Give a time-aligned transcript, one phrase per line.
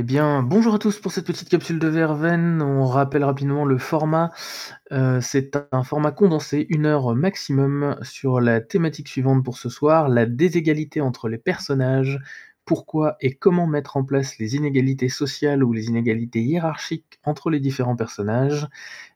[0.00, 2.62] Eh bien, bonjour à tous pour cette petite capsule de Verveine.
[2.62, 4.30] On rappelle rapidement le format.
[4.92, 10.08] Heu, c'est un format condensé, 1 heure maximum, sur la thématique suivante pour ce soir:
[10.08, 12.18] la déségalité entre les personnages.
[12.70, 17.58] Pourquoi et comment mettre en place les inégalités sociales ou les inégalités hiérarchiques entre les
[17.58, 18.68] différents personnages.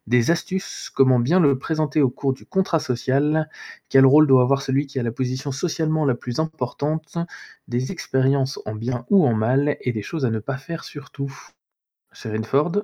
[0.08, 3.48] Des astuces, comment bien le présenter au cours du contrat social.
[3.90, 7.16] Quel rôle doit avoir celui qui a la position socialement la plus importante.
[7.68, 11.32] Des expériences en bien ou en mal et des choses à ne pas faire surtout.
[12.42, 12.82] Ford?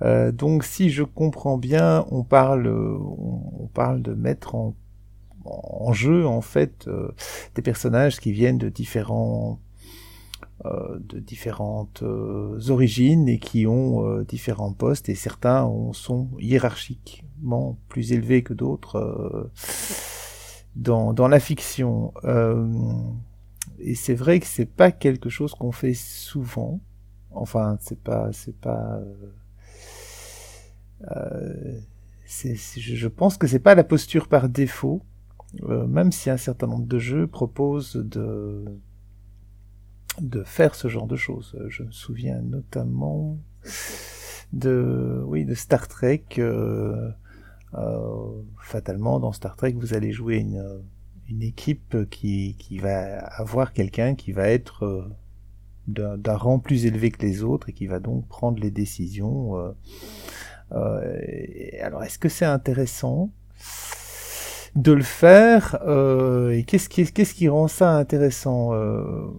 [0.00, 4.74] Heu, donc si je comprends bien, on parle, on parle de mettre en
[5.48, 7.14] en jeu, en fait, heu,
[7.54, 9.60] des personnages qui viennent de différents
[10.64, 17.78] de différentes, heu, origines et qui ont, heu, différents postes et certains ont sont hiérarchiquement
[17.88, 19.50] plus élevés que d'autres,
[20.74, 22.12] dans dans la fiction.
[23.78, 26.80] Et c'est vrai que c'est pas quelque chose qu'on fait souvent.
[27.30, 28.98] Enfin, c'est pas c'est pas,
[32.24, 35.02] c'est je pense que c'est pas la posture par défaut,
[35.68, 38.64] même si un certain nombre de jeux proposent de
[40.20, 41.54] de faire ce genre de choses.
[41.58, 43.38] Heu, je me souviens notamment
[44.52, 47.12] de oui, de Star Trek, heu
[47.74, 50.82] heu, fatalement dans Star Trek, vous allez jouer une,
[51.28, 55.10] une équipe qui qui va avoir quelqu'un qui va être,
[55.88, 59.54] d'un d'un rang plus élevé que les autres et qui va donc prendre les décisions,
[60.70, 63.30] alors est-ce que c'est intéressant?
[64.76, 65.78] De le faire?
[65.86, 68.74] Heu et qu'est-ce qui qu'est-ce qui rend ça intéressant?
[68.74, 69.30] Heu,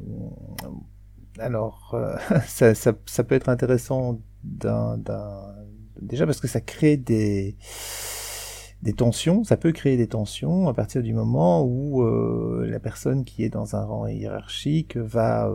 [1.40, 1.96] alors,
[2.62, 5.00] heu, ça peut être intéressant d'un
[6.02, 7.56] déjà parce que ça crée des
[8.84, 12.04] des tensions, ça peut créer des tensions à partir du moment où,
[12.64, 15.50] la personne qui est dans un rang hiérarchique va,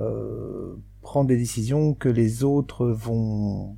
[0.00, 3.76] heu, prendre des décisions que les autres vont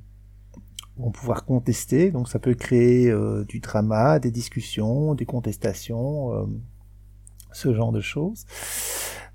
[0.97, 2.11] vont pouvoir contester.
[2.11, 6.61] Donc ça peut créer, heu, du drama, des discussions, des contestations, hem,
[7.51, 8.45] ce genre de choses.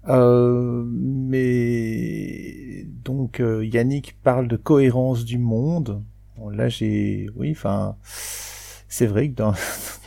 [0.09, 6.03] Heu, mais donc Yannick parle de cohérence du monde.
[6.53, 9.55] Là j'ai oui, enfin, c'est vrai que dans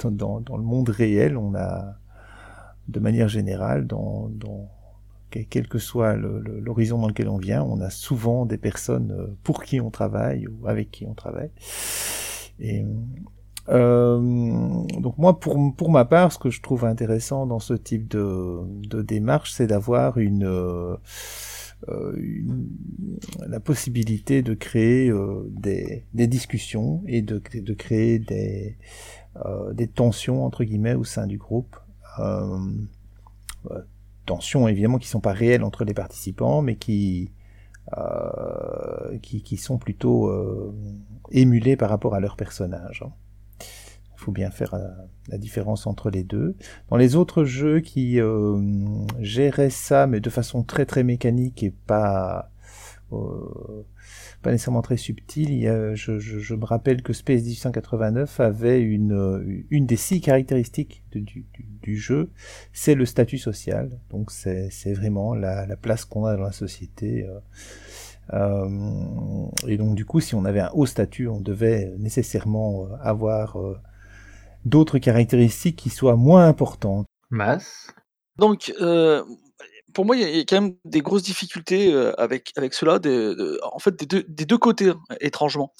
[0.03, 1.97] dans dans le monde réel, on a
[2.87, 4.29] de manière générale, dans
[5.49, 9.11] quel que soit le le l'horizon dans lequel on vient, on a souvent des personnes,
[9.11, 11.51] heu, pour qui on travaille ou avec qui on travaille
[12.59, 12.85] et
[13.69, 18.07] hem, donc moi pour pour ma part, ce que je trouve intéressant dans ce type
[18.09, 20.97] de démarche, c'est d'avoir heu, une
[23.47, 25.11] la possibilité de créer,
[25.49, 28.77] des des discussions et de de créer des,
[29.73, 31.75] «des tensions» entre guillemets au sein du groupe.
[34.25, 37.31] Tensions évidemment qui sont pas réelles entre les participants, mais qui,
[37.97, 40.99] heu, qui qui sont plutôt, hem,
[41.31, 43.13] émulées par rapport à leurs personnages, hein.
[44.15, 44.81] Il faut bien faire, heu,
[45.29, 46.55] la différence entre les 2.
[46.89, 51.71] Dans les autres jeux qui, hem, géraient ça, mais de façon très, très mécanique et
[51.71, 52.51] pas,
[53.13, 53.85] heu,
[54.43, 58.39] pas nécessairement très subtile, il y a je je je me rappelle que Space 1889
[58.39, 62.29] avait une, une des 6 caractéristiques de du du du jeu,
[62.73, 63.89] c'est le statut social.
[64.11, 67.39] Donc c'est vraiment la la place qu'on a dans la société, heu,
[68.31, 72.89] hem et donc du coup, si on avait un haut statut, on devait nécessairement, heu,
[73.01, 73.57] avoir,
[74.65, 77.05] d'autres caractéristiques qui soient moins importantes.
[77.29, 77.87] Mas?
[78.37, 78.73] Donc
[79.93, 83.33] pour moi, il y a quand même des grosses difficultés, heu, avec avec cela, de
[83.35, 85.73] de en fait des 2 des 2 côtés, hein, étrangement.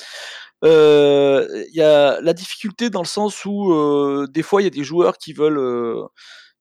[0.65, 4.67] Heu, il y a la difficulté dans le sens où, heu, des fois, il y
[4.67, 6.07] a des joueurs qui veulent,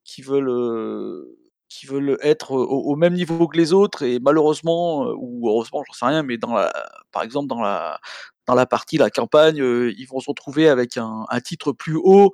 [0.04, 1.26] qui veulent,
[1.68, 5.92] qui veulent être au même niveau que les autres et malheureusement, heu, ou heureusement, j'en
[5.94, 6.72] sais rien, mais dans la
[7.12, 8.00] par exemple dans la
[8.46, 12.32] dans la partie, la campagne, ils vont se retrouver avec un titre plus haut,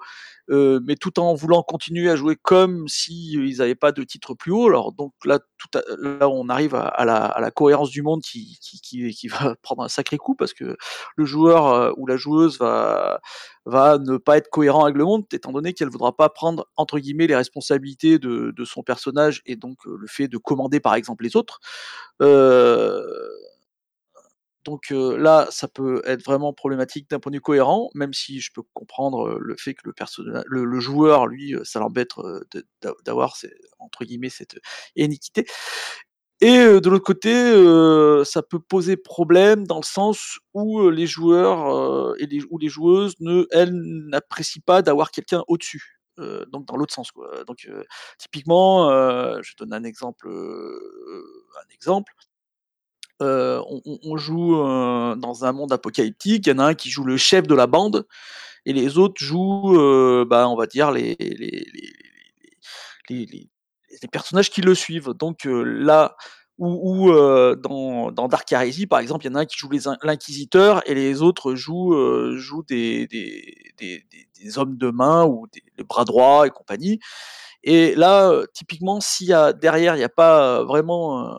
[0.49, 4.35] mais tout en voulant continuer à jouer comme si, heu, ils avaient pas de titre
[4.35, 4.67] plus haut.
[4.69, 5.69] Alors donc là, tout
[6.01, 9.55] là, on arrive à la à la cohérence du monde qui qui qui qui va
[9.63, 10.77] prendre un sacré coup parce que
[11.17, 13.21] le joueur, ou la joueuse va
[13.67, 16.99] va ne pas être cohérent avec le monde, étant donné qu'elle voudra pas prendre, entre
[16.99, 21.25] guillemets, «les responsabilités» de de son personnage et donc le fait de commander, par exemple,
[21.25, 21.61] les autres.
[22.23, 23.05] Heu,
[24.69, 28.53] donc là, ça peut être vraiment problématique d'un point de vue cohérent, même si je
[28.53, 32.11] peux comprendre, le fait que le joueur, lui, ça l'embête,
[33.05, 33.35] d'avoir
[33.79, 34.59] entre guillemets «cette
[34.95, 35.47] iniquité»
[36.41, 37.33] et de l'autre côté,
[38.25, 43.15] ça peut poser problème dans le sens où, les joueurs, et les ou les joueuses
[43.21, 46.01] ne elles, n'apprécient pas d'avoir quelqu'un au-dessus.
[46.53, 47.45] Donc dans l'autre sens, quoi.
[47.47, 47.69] Donc
[48.19, 48.89] typiquement,
[49.43, 52.13] je donne un exemple, un exemple
[53.21, 57.47] on, joue dans un monde apocalyptique, il y en a un qui joue le chef
[57.47, 58.07] de la bande,
[58.67, 61.67] et les autres jouent, bah, on va dire, les, les,
[63.09, 63.27] les,
[64.03, 65.15] les personnages qui le suivent.
[65.15, 66.17] Donc là,
[66.59, 69.71] ou, dans, dans, Dark Heresy, par exemple, il y en a un qui joue
[70.03, 74.05] l'inquisiteur et les autres jouent, jouent des, des, des,
[74.41, 76.99] des, hommes de main ou des, bras droits et compagnie.
[77.63, 81.39] Et là, typiquement, s'il y a derrière, il n'y a pas vraiment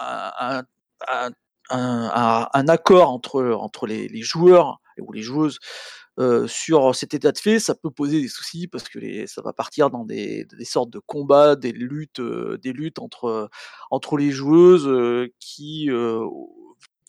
[0.00, 0.62] un,
[1.08, 5.58] un, accord entre, entre les, joueurs ou les joueuses
[6.46, 9.90] sur cet état de fait, ça peut poser des soucis parce que ça va partir
[9.90, 13.48] dans des, sortes de combats, des luttes, des luttes entre,
[13.90, 14.88] entre les joueuses
[15.40, 15.88] qui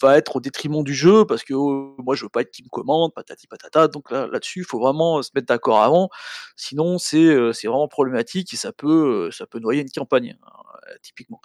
[0.03, 2.63] va être au détriment du jeu parce que oh, moi je veux pas être qui
[2.63, 3.87] me commande, patati patata.
[3.87, 6.09] Donc là là-dessus, il faut vraiment se mettre d'accord avant,
[6.55, 10.63] sinon c'est c'est vraiment problématique et ça peut ça peut noyer une campagne hein,
[11.01, 11.41] typiquement.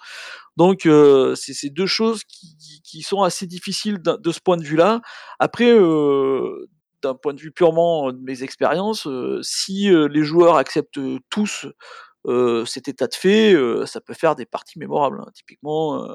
[0.57, 0.81] Donc
[1.35, 5.01] c'est ces deux choses qui, qui, sont assez difficiles de, de ce point de vue-là.
[5.39, 5.73] Après
[7.01, 9.07] d'un point de vue purement de mes expériences,
[9.41, 11.67] si les joueurs acceptent tous
[12.65, 15.21] cet état de fait, ça peut faire des parties mémorables.
[15.21, 15.31] Hein.
[15.33, 16.05] Typiquement,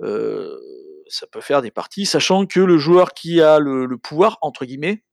[0.00, 5.04] ça peut faire des parties, sachant que le joueur qui a le, pouvoir, entre guillemets,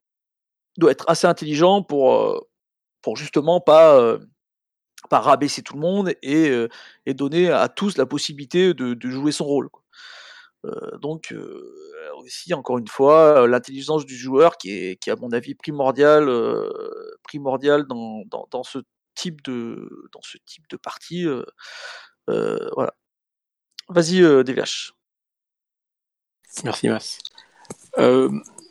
[0.77, 2.47] doit être assez intelligent pour,
[3.01, 4.18] pour justement pas,
[5.09, 6.51] pas rabaisser tout le monde et,
[7.06, 9.69] et donner à tous la possibilité de, jouer son rôle.
[11.01, 11.33] Donc
[12.18, 16.30] aussi, encore une fois, l'intelligence du joueur qui est, qui à mon avis primordial,
[17.24, 18.80] primordial dans, dans, dans, ce
[19.15, 21.27] type de, dans ce type de partie.
[22.27, 22.94] voilà.
[23.89, 24.94] Vas-y, DVH.
[26.63, 27.19] Merci, Mas.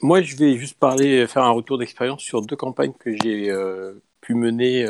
[0.02, 3.52] moi, je vais juste parler, faire un retour d'expérience sur deux campagnes que j'ai
[4.20, 4.86] pu mener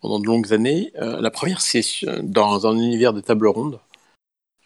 [0.00, 0.92] pendant de longues années.
[0.94, 1.82] la première, c'est
[2.22, 3.80] dans un univers de table ronde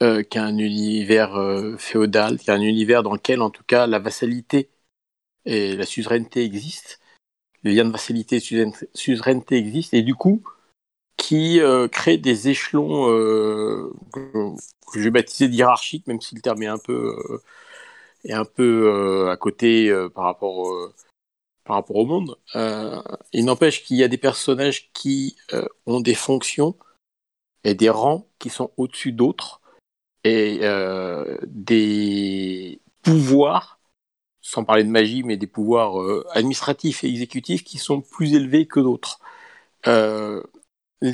[0.01, 4.69] euh, qu'un univers euh, féodal, qu'un univers dans lequel, en tout cas, la vassalité
[5.45, 6.95] et la suzeraineté existent,
[7.65, 10.45] les liens de vassalité et suzeraineté existent, et du coup,
[11.19, 13.07] qui euh, crée des échelons
[14.13, 14.55] que,
[14.95, 17.15] je vais baptiser d'hierarchique, même si le terme est un peu,
[18.25, 20.75] est un peu à côté par rapport
[21.65, 22.39] par rapport au monde.
[23.35, 25.37] il n'empêche qu'il y a des personnages qui
[25.87, 26.75] ont des fonctions
[27.65, 29.61] et des rangs qui sont au-dessus d'autres
[30.25, 33.81] et euh, des pouvoirs,
[34.41, 38.67] sans parler de magie, mais des pouvoirs euh, administratifs et exécutifs qui sont plus élevés
[38.67, 39.21] que d'autres.
[39.87, 40.43] Euh,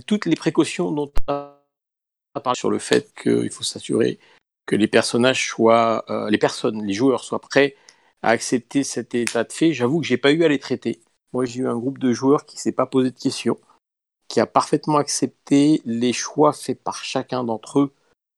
[0.06, 4.18] toutes les précautions dont on a parlé sur le fait qu'il faut s'assurer
[4.66, 7.76] que les personnages soient, les personnes, les joueurs soient prêts
[8.22, 11.02] à accepter cet état de fait, j'avoue que j'ai pas eu à les traiter.
[11.34, 13.58] Moi, j'ai eu un groupe de joueurs qui s'est pas posé de questions,
[14.28, 17.92] qui a parfaitement accepté les choix faits par chacun d'entre eux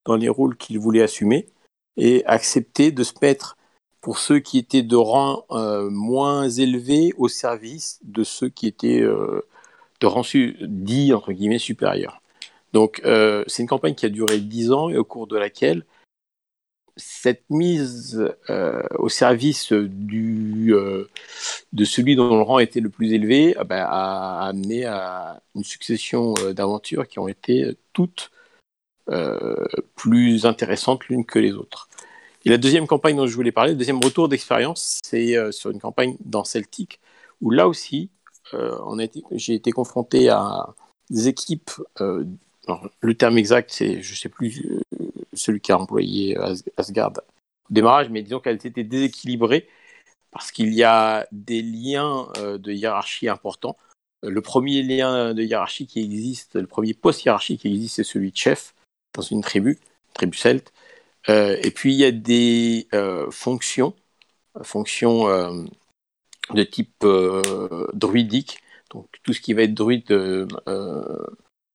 [0.05, 1.47] dans les rôles qu'il voulait assumer
[1.95, 3.55] et accepter de se mettre
[4.01, 9.01] pour ceux qui étaient de rang euh, moins élevé au service de ceux qui étaient
[9.01, 9.41] euh,
[9.99, 10.23] de rang
[10.61, 12.21] dit entre guillemets supérieur.
[12.73, 15.85] Donc euh, c'est une campagne qui a duré dix ans et au cours de laquelle
[16.99, 18.27] cette mise
[18.97, 20.73] au service du,
[21.71, 26.33] de celui dont le rang était le plus élevé ben, a amené à une succession
[26.55, 28.31] d'aventures qui ont été toutes
[29.09, 31.87] euh, plus intéressantes l'une que les autres.
[32.43, 35.71] Et la deuxième campagne dont je voulais parler, le deuxième retour d'expérience, c'est euh, sur
[35.71, 36.99] une campagne dans Celtic,
[37.39, 38.16] où là aussi, euh,
[39.31, 40.67] j'ai été confronté à
[41.09, 41.71] des équipes.
[41.99, 44.81] le terme exact, c'est, je ne sais plus
[45.33, 46.37] celui qui a employé
[46.77, 47.13] Asgard
[47.69, 49.67] au démarrage, mais disons qu'elles étaient déséquilibrées
[50.31, 53.77] parce qu'il y a des liens de hiérarchie importants.
[54.23, 58.31] Le premier lien de hiérarchie qui existe, le premier poste hiérarchique qui existe, c'est celui
[58.31, 58.73] de chef
[59.13, 59.79] dans une tribu,
[60.13, 60.73] tribu celte.
[61.29, 63.93] Euh, et puis il y a des euh, fonctions,
[64.61, 65.63] fonctions euh,
[66.53, 67.05] de type
[67.93, 68.59] druidique,
[68.91, 70.09] donc tout ce qui va être druide,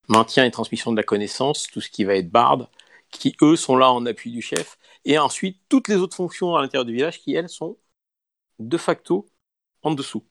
[0.09, 2.69] maintien et transmission de la connaissance, tout ce qui va être barde,
[3.11, 6.63] qui eux sont là en appui du chef, et ensuite toutes les autres fonctions à
[6.63, 7.77] l'intérieur du village qui elles sont
[8.59, 9.27] de facto
[9.83, 10.25] en dessous.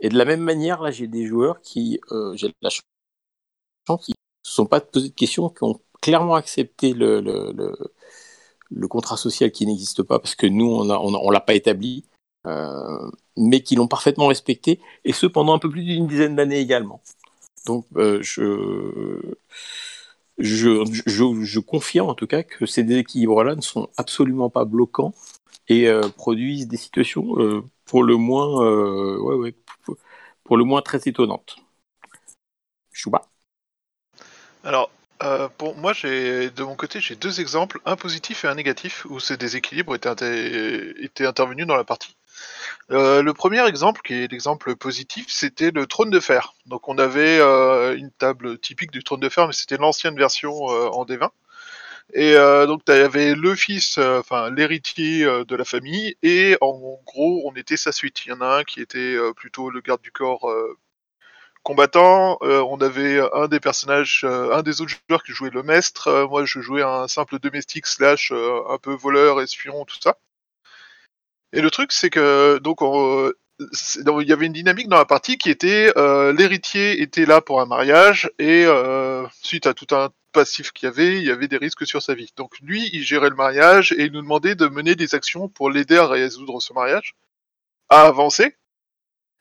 [0.00, 2.00] Et de la même manière, là j'ai des joueurs qui,
[2.34, 6.92] j'ai la chance, qui ne se sont pas posé de questions, qui ont clairement accepté
[6.92, 11.54] le, le, contrat social qui n'existe pas parce que nous, on ne on, l'a pas
[11.54, 12.11] établi, euh,
[12.44, 17.00] mais qui l'ont parfaitement respecté, et ce pendant un peu plus d'une dizaine d'années également.
[17.66, 19.34] Donc, euh, je,
[20.38, 25.14] je, je, confirme en tout cas que ces déséquilibres-là ne sont absolument pas bloquants
[25.68, 29.54] et euh, produisent des situations euh, pour le moins, euh, ouais, ouais,
[30.44, 31.56] pour le moins très étonnantes.
[32.92, 33.22] Chouba.
[34.64, 34.90] Alors,
[35.22, 39.20] Euh, pour moi, de mon côté, j'ai deux exemples, un positif et un négatif, où
[39.20, 42.16] ces déséquilibres étaient, étaient intervenus dans la partie.
[42.90, 46.54] Euh, le premier exemple, qui est l'exemple positif, c'était le trône de fer.
[46.66, 50.52] Donc on avait euh, une table typique du trône de fer, mais c'était l'ancienne version
[50.70, 51.30] euh, en D20.
[52.14, 52.34] Et
[52.66, 57.78] donc tu avais le fils, enfin l'héritier de la famille, et en gros on était
[57.78, 58.26] sa suite.
[58.26, 60.52] Il y en a un qui était plutôt le garde du corps
[61.62, 62.38] combattant.
[62.42, 66.26] On avait un des personnages, un des autres joueurs qui jouait le maître.
[66.28, 70.18] Moi, je jouais un simple domestique slash un peu voleur, espion, tout ça.
[71.52, 72.80] Et le truc, c'est que donc
[74.22, 77.60] il y avait une dynamique dans la partie qui était euh, l'héritier était là pour
[77.60, 81.48] un mariage et euh, suite à tout un passif qu'il y avait, il y avait
[81.48, 82.32] des risques sur sa vie.
[82.36, 85.70] Donc lui, il gérait le mariage et il nous demandait de mener des actions pour
[85.70, 87.14] l'aider à résoudre ce mariage,
[87.90, 88.56] à avancer.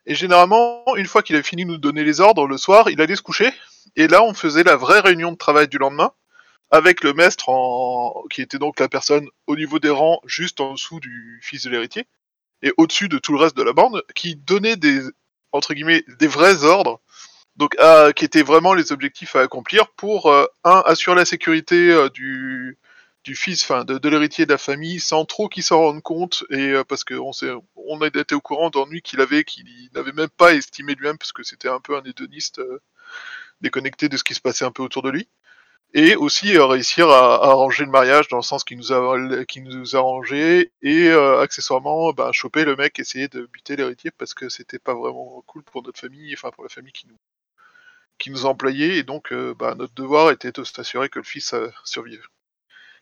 [0.06, 3.00] Et généralement, une fois qu'il avait fini de nous donner les ordres le soir, il
[3.02, 3.52] allait se coucher.
[3.96, 6.12] Et là, on faisait la vraie réunion de travail du lendemain,
[6.72, 7.50] avec le maître,
[8.30, 11.70] qui était donc la personne au niveau des rangs, juste en dessous du fils de
[11.70, 12.08] l'héritier,
[12.64, 15.02] et au-dessus de tout le reste de la bande, qui donnait des,
[15.52, 17.02] entre guillemets, des vrais ordres,
[17.58, 21.92] donc à- qui étaient vraiment les objectifs à accomplir pour, euh, un, assurer la sécurité
[21.92, 22.78] euh, du,
[23.24, 26.72] du fils, enfin de, l'héritier de la famille, sans trop qu'il s'en rende compte, et
[26.72, 27.32] euh, parce qu'on
[27.76, 31.34] on a été au courant d'ennuis qu'il avait, qu'il n'avait même pas estimé lui-même, parce
[31.34, 32.62] que c'était un peu un hédoniste
[33.62, 35.28] déconnecté de ce qui se passait un peu autour de lui.
[35.94, 39.64] Et aussi euh, réussir à, arranger le mariage dans le sens qu'il nous a, qu'il
[39.64, 44.34] nous a arrangé, et euh, accessoirement, bah, choper le mec, essayer de buter l'héritier, parce
[44.34, 47.18] que c'était pas vraiment cool pour notre famille, enfin pour la famille qui nous,
[48.20, 51.54] qui nous employait, et donc euh, bah, notre devoir était de s'assurer que le fils
[51.54, 52.26] euh, survive.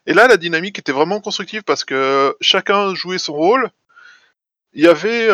[0.06, 3.70] Et là, la dynamique était vraiment constructive parce que chacun jouait son rôle.
[4.72, 5.26] Il y avait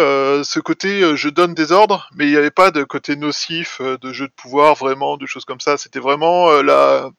[0.45, 4.13] ce côté je donne des ordres, mais il n'y avait pas de côté nocif, de
[4.13, 5.77] jeu de pouvoir, vraiment, de choses comme ça.
[5.77, 7.11] C'était vraiment la...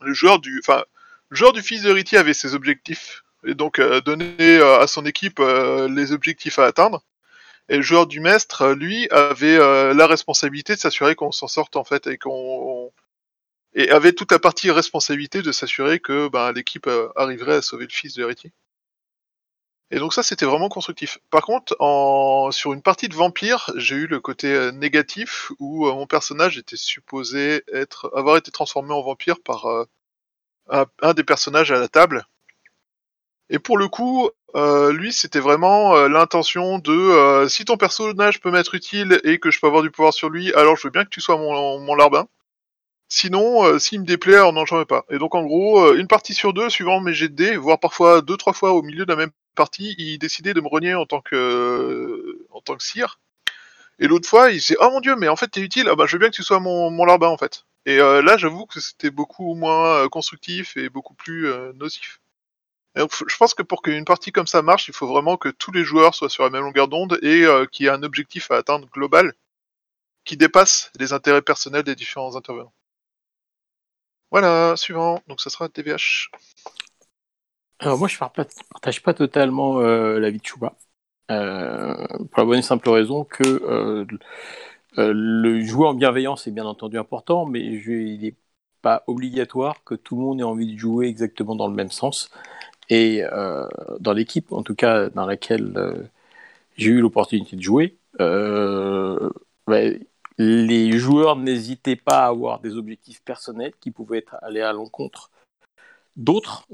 [0.00, 0.84] le joueur du, enfin,
[1.30, 5.40] joueur du fils d'héritier avait ses objectifs et donc euh, donner euh, à son équipe
[5.40, 7.04] euh, les objectifs à atteindre.
[7.68, 11.76] Et le joueur du maître, euh, lui, avait la responsabilité de s'assurer qu'on s'en sorte
[11.76, 12.90] en fait et qu'on
[13.74, 17.92] et avait toute la partie responsabilité de s'assurer que ben, l'équipe arriverait à sauver le
[17.92, 18.50] fils de l'héritier.
[19.90, 21.18] Et donc ça, c'était vraiment constructif.
[21.30, 22.50] Par contre, en...
[22.50, 26.58] sur une partie de vampire, j'ai eu le côté euh, négatif où euh, mon personnage
[26.58, 29.84] était supposé être avoir été transformé en vampire par euh,
[31.00, 32.26] un, des personnages à la table.
[33.50, 39.20] Et pour le coup, lui, c'était vraiment l'intention de si ton personnage peut m'être utile
[39.24, 41.22] et que je peux avoir du pouvoir sur lui, alors je veux bien que tu
[41.22, 42.28] sois mon, larbin.
[43.08, 45.06] Sinon, s'il me déplaît, alors j'en veux pas.
[45.08, 48.20] Et donc en gros, une partie sur deux, suivant mes jets de dés, voire parfois
[48.20, 51.06] deux, trois fois au milieu de la même partie, il décidait de me renier en
[51.06, 53.20] tant que en tant que sire.
[53.98, 55.88] Et l'autre fois, il disait oh mon dieu, mais en fait t'es utile.
[55.90, 57.64] Ah bah je veux bien que tu sois mon, mon larbin en fait.
[57.86, 62.20] Et euh, là, j'avoue que c'était beaucoup moins euh, constructif et beaucoup plus euh, nocif.
[62.96, 65.84] Je pense que pour qu'une partie comme ça marche, il faut vraiment que tous les
[65.84, 68.88] joueurs soient sur la même longueur d'onde et qu'il y ait un objectif à atteindre
[68.90, 69.34] global
[70.24, 72.72] qui dépasse les intérêts personnels des différents intervenants.
[74.30, 75.22] Voilà, suivant.
[75.28, 76.30] Donc ça sera TVH.
[77.80, 80.76] Alors moi, je ne partage pas totalement euh, l'avis de Chouba.
[81.30, 84.06] Euh, pour la bonne et simple raison que euh,
[84.98, 88.36] euh, le jouer en bienveillance est bien entendu important, mais il n'est
[88.82, 92.30] pas obligatoire que tout le monde ait envie de jouer exactement dans le même sens.
[92.90, 93.22] Et
[94.00, 96.10] dans l'équipe, en tout cas dans laquelle
[96.76, 97.98] j'ai eu l'opportunité de jouer,
[100.38, 105.30] les joueurs n'hésitaient pas à avoir des objectifs personnels qui pouvaient être aller à l'encontre
[106.18, 106.66] d'autres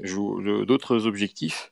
[0.65, 1.71] d'autres objectifs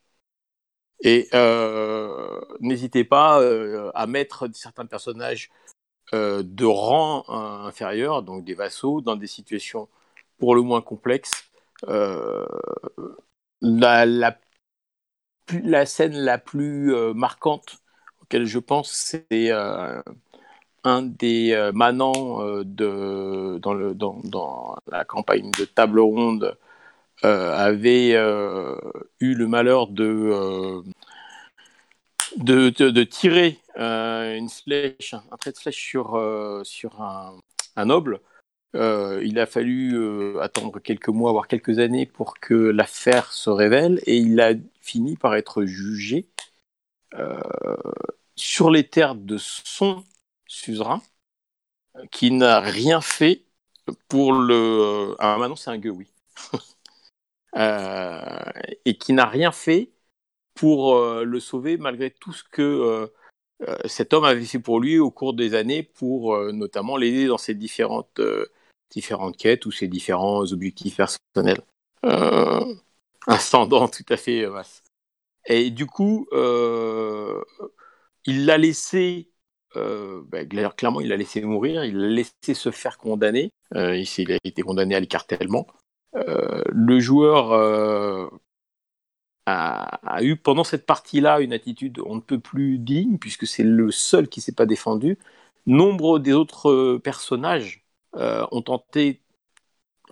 [1.03, 5.51] et euh, n'hésitez pas euh, à mettre certains personnages
[6.13, 9.89] euh, de rang inférieur, donc des vassaux, dans des situations
[10.37, 11.51] pour le moins complexes.
[13.61, 14.37] La, la,
[15.63, 17.77] la, scène la plus marquante
[18.21, 25.65] auquel je pense, c'est un des manants de, dans, le, dans, dans, la campagne de
[25.65, 26.57] table ronde
[27.23, 28.75] avait euh,
[29.19, 30.81] eu le malheur de, euh,
[32.37, 37.37] de, tirer une flèche, un trait de flèche sur, sur un,
[37.75, 38.21] un noble.
[38.73, 44.17] il a fallu attendre quelques mois, voire quelques années pour que l'affaire se révèle et
[44.17, 46.27] il a fini par être jugé
[48.35, 50.03] sur les terres de son
[50.47, 51.01] suzerain
[52.11, 53.45] qui n'a rien fait
[54.07, 55.15] pour le.
[55.19, 56.07] Ah, maintenant, c'est un gueux, oui.
[57.55, 58.51] Euh,
[58.85, 59.91] et qui n'a rien fait
[60.55, 63.07] pour euh, le sauver malgré tout ce que
[63.61, 67.37] euh, cet homme avait fait pour lui au cours des années pour notamment l'aider dans
[67.37, 68.19] ses différentes
[68.89, 71.61] différentes quêtes ou ses différents objectifs personnels.
[72.05, 72.75] Euh,
[73.27, 74.83] ascendant tout à fait vaste.
[75.45, 76.27] Et du coup,
[78.25, 79.29] il l'a laissé
[79.75, 83.51] ben, clairement, il l'a laissé mourir, il l'a laissé se faire condamner.
[83.73, 85.67] il a été condamné à l'écartèlement.
[86.13, 88.31] Le joueur
[89.45, 93.91] a, eu pendant cette partie-là une attitude on ne peut plus digne, puisque c'est le
[93.91, 95.17] seul qui s'est pas défendu.
[95.65, 99.21] Nombre des autres euh, personnages euh, ont tenté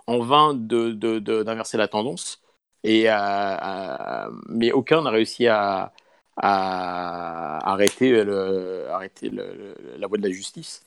[0.06, 2.42] en vain d'inverser la tendance,
[2.84, 5.92] mais aucun n'a réussi à,
[6.36, 10.84] arrêter, la voie de la justice.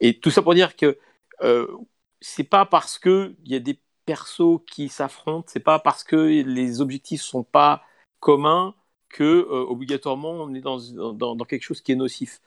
[0.00, 0.98] Et tout ça pour dire que
[1.42, 1.66] euh,
[2.20, 6.80] c'est pas parce qu'il y a des persos qui s'affrontent, c'est pas parce que les
[6.80, 7.82] objectifs sont pas
[8.20, 8.74] communs
[9.08, 10.78] que euh, obligatoirement on est dans,
[11.12, 12.40] dans, quelque chose qui est nocif.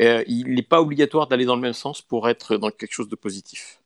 [0.00, 3.08] Euh, il n'est pas obligatoire d'aller dans le même sens pour être dans quelque chose
[3.08, 3.82] de positif.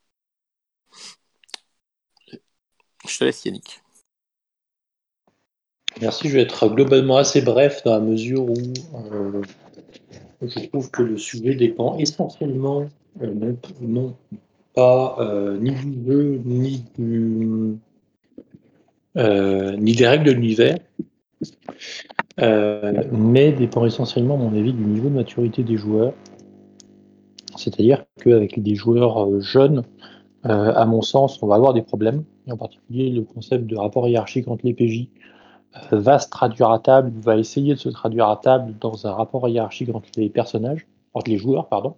[3.06, 3.82] Je te laisse Yannick.
[6.00, 8.56] Merci, je vais être globalement assez bref dans la mesure où
[8.94, 9.42] euh,
[10.42, 12.88] je trouve que le sujet dépend essentiellement
[13.80, 14.16] non,
[14.74, 16.84] pas euh, ni du jeu, ni,
[19.16, 20.78] euh, ni des règles de l'univers,
[22.40, 26.12] euh, mais dépend essentiellement, à mon avis, du niveau de maturité des joueurs.
[27.56, 29.84] C'est-à-dire qu'avec des joueurs jeunes,
[30.42, 34.08] à mon sens, on va avoir des problèmes, et en particulier le concept de rapport
[34.08, 35.08] hiérarchique entre les PJ
[35.90, 39.48] va se traduire à table, va essayer de se traduire à table dans un rapport
[39.48, 41.94] hiérarchique entre les personnages, entre les joueurs, pardon,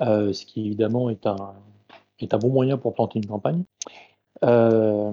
[0.00, 1.36] ce qui évidemment est un,
[2.24, 3.64] est un bon moyen pour planter une campagne.
[4.44, 5.12] Euh,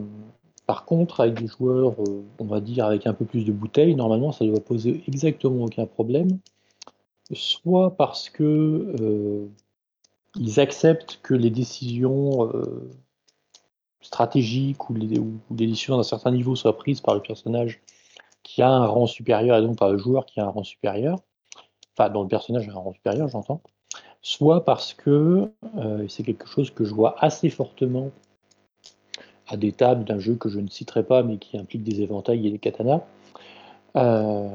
[0.68, 3.96] par contre, avec des joueurs, euh, on va dire, avec un peu plus de bouteilles,
[3.96, 6.40] normalement, ça ne doit poser exactement aucun problème.
[7.34, 8.44] Soit parce que
[9.00, 9.48] euh,
[10.36, 12.52] ils acceptent que les décisions
[14.02, 17.82] stratégiques ou les, ou les décisions d'un certain niveau soient prises par le personnage
[18.44, 21.20] qui a un rang supérieur et donc par le joueur qui a un rang supérieur.
[21.98, 23.62] Enfin, dont le personnage a un rang supérieur, j'entends
[24.26, 28.10] soit parce que euh, c'est quelque chose que je vois assez fortement
[29.48, 32.48] à des tables d'un jeu que je ne citerai pas, mais qui implique des éventails
[32.48, 33.04] et des katanas.
[33.96, 34.50] Euh,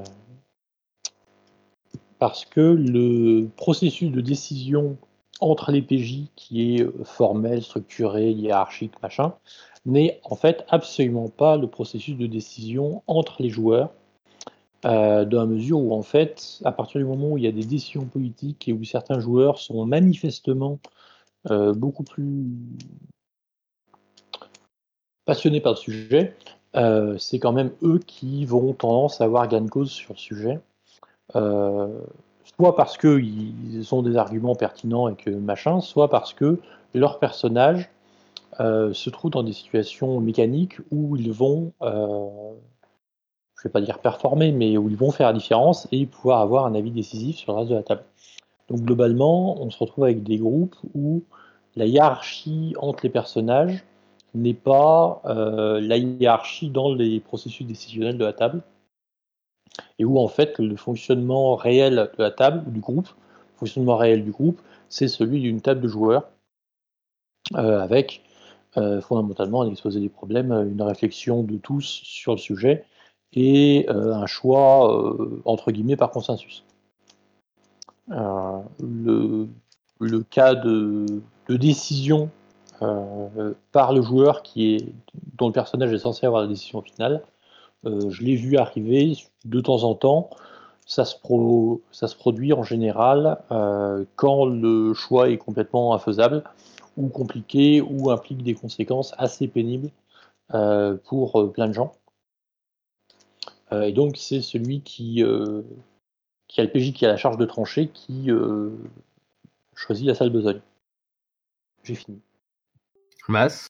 [2.18, 4.96] parce que le processus de décision
[5.40, 9.34] entre les PJ, qui est formel, structuré, hiérarchique, machin,
[9.86, 13.90] n'est en fait absolument pas le processus de décision entre les joueurs,
[14.86, 17.52] euh, dans la mesure où, en fait, à partir du moment où il y a
[17.52, 20.78] des décisions politiques et où certains joueurs sont manifestement
[21.50, 22.46] euh, beaucoup plus
[25.26, 26.34] passionnés par le sujet,
[26.76, 30.18] euh, c'est quand même eux qui vont tendance à avoir gain de cause sur le
[30.18, 30.60] sujet.
[32.58, 36.58] soit parce qu'ils ont des arguments pertinents et que machin, soit parce que
[36.94, 37.90] leurs personnages
[38.58, 41.72] se trouvent dans des situations mécaniques où ils vont
[43.60, 46.64] je vais pas dire performer, mais où ils vont faire la différence et pouvoir avoir
[46.64, 48.04] un avis décisif sur le reste de la table.
[48.68, 51.22] Donc globalement, on se retrouve avec des groupes où
[51.76, 53.84] la hiérarchie entre les personnages
[54.34, 58.62] n'est pas euh, la hiérarchie dans les processus décisionnels de la table,
[59.98, 64.24] et où en fait le fonctionnement réel de la table, du groupe, le fonctionnement réel
[64.24, 66.30] du groupe, c'est celui d'une table de joueurs,
[67.56, 68.22] euh, avec
[68.78, 72.86] euh, fondamentalement un exposé des problèmes, une réflexion de tous sur le sujet,
[73.32, 76.64] et euh, un choix euh, entre guillemets par consensus.
[78.10, 79.48] Euh, le,
[80.00, 81.06] le, cas de,
[81.48, 82.30] de décision
[83.72, 84.88] par le joueur qui est,
[85.36, 87.22] dont le personnage est censé avoir la décision finale,
[87.84, 90.30] je l'ai vu arriver de temps en temps.
[90.86, 93.36] Ça se, pro, ça se produit en général
[94.16, 96.42] quand le choix est complètement infaisable
[96.96, 99.90] ou compliqué ou implique des conséquences assez pénibles
[101.04, 101.92] pour plein de gens.
[103.72, 105.62] Euh, et donc, c'est celui qui, euh,
[106.48, 108.70] qui a le PJ qui a la charge de trancher qui euh,
[109.74, 110.60] choisit la salle besogne.
[111.84, 112.20] J'ai fini.
[113.28, 113.66] Mas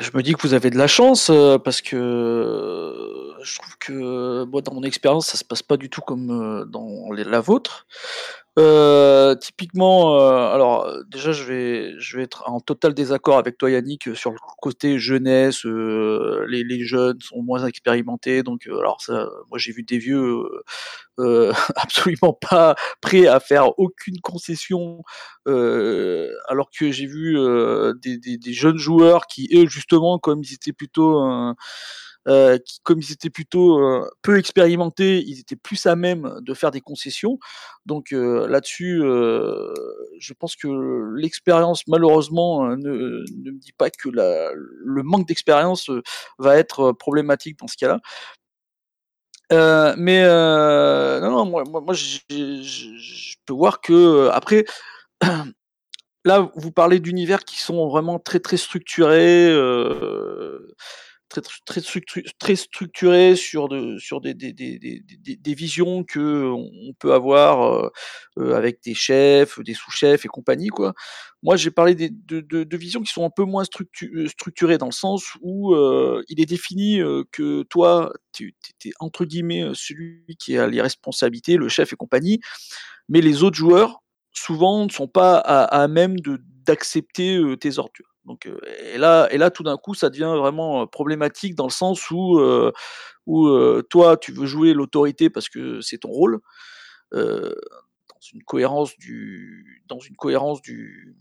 [0.00, 1.32] je me dis que vous avez de la chance
[1.64, 6.00] parce que je trouve que moi, dans mon expérience, ça se passe pas du tout
[6.00, 7.88] comme dans la vôtre.
[8.58, 13.70] Euh, typiquement, euh, alors déjà je vais je vais être en total désaccord avec toi
[13.70, 19.28] Yannick sur le côté jeunesse, euh, les, les jeunes sont moins expérimentés donc alors ça
[19.50, 20.42] moi j'ai vu des vieux
[21.76, 25.02] absolument pas prêts à faire aucune concession
[25.46, 27.36] alors que j'ai vu
[28.02, 31.54] des, des, des, jeunes joueurs qui eux justement comme ils étaient plutôt
[32.28, 36.70] euh, comme ils étaient plutôt euh, peu expérimentés, ils étaient plus à même de faire
[36.70, 37.38] des concessions.
[37.86, 40.68] Donc euh, là-dessus, je pense que
[41.16, 45.90] l'expérience, malheureusement, ne, me dit pas que le manque d'expérience
[46.38, 48.00] va être problématique dans ce cas-là.
[49.96, 50.22] Mais
[51.20, 52.18] non, non, moi, moi, je
[53.46, 54.64] peux voir que après,
[56.24, 59.50] là, vous parlez d'univers qui sont vraiment très très structurés.
[61.30, 61.80] Très,
[62.38, 67.90] très, structuré sur, de, sur des, des, des, des, visions que on peut avoir euh,
[68.38, 70.68] euh, avec des chefs, des sous-chefs et compagnie.
[70.68, 70.92] Quoi.
[71.42, 74.86] Moi, j'ai parlé de, de, de, visions qui sont un peu moins euh, structurées dans
[74.86, 75.74] le sens où
[76.28, 77.00] il est défini
[77.32, 82.40] que toi, tu es entre guillemets celui qui a les responsabilités, le chef et compagnie,
[83.08, 86.16] mais les autres joueurs, souvent, ne sont pas à, même
[86.66, 87.92] d'accepter tes ordres.
[88.24, 88.48] Donc,
[88.92, 92.40] et là, et là, tout d'un coup, ça devient vraiment problématique dans le sens où,
[93.26, 96.40] où toi, tu veux jouer l'autorité parce que c'est ton rôle,
[97.12, 101.16] dans une cohérence du, dans une cohérence du,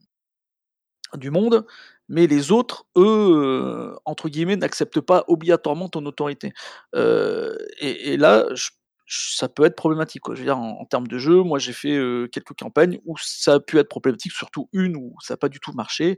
[1.15, 1.65] du monde,
[2.09, 6.53] mais les autres, eux, entre guillemets, n'acceptent pas obligatoirement ton autorité.
[6.95, 8.69] et, et, là, je
[9.09, 10.21] ça peut être problématique.
[10.21, 10.35] Quoi.
[10.35, 11.97] Je veux dire, en, termes de jeu, moi j'ai fait
[12.31, 15.59] quelques campagnes où ça a pu être problématique, surtout une où ça n'a pas du
[15.59, 16.17] tout marché,